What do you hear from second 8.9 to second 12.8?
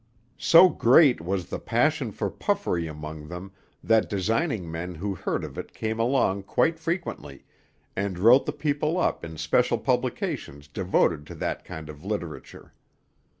up in special publications devoted to that kind of literature.